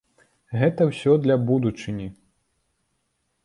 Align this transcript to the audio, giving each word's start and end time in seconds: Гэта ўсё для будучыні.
Гэта 0.61 0.87
ўсё 0.87 1.11
для 1.25 1.37
будучыні. 1.49 2.07